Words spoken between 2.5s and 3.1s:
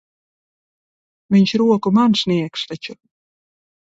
taču.